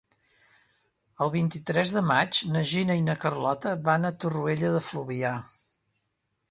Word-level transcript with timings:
El 1.25 1.31
vint-i-tres 1.35 1.93
de 1.97 2.03
maig 2.13 2.39
na 2.55 2.65
Gina 2.73 2.97
i 3.01 3.05
na 3.11 3.17
Carlota 3.27 3.75
van 3.91 4.09
a 4.09 4.13
Torroella 4.25 4.75
de 4.79 4.85
Fluvià. 4.91 5.37